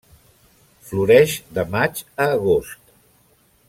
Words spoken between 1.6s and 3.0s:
maig a agost.